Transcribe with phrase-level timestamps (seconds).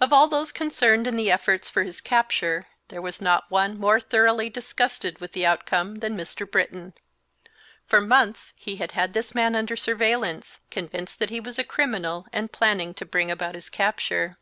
[0.00, 4.00] Of all those concerned in the efforts for his capture there was not one more
[4.00, 6.50] thoroughly disgusted with the outcome than Mr.
[6.50, 6.94] Britton.
[7.86, 12.26] For months he had had this man under surveillance, convinced that he was a criminal
[12.32, 14.36] and planning to bring about his capture.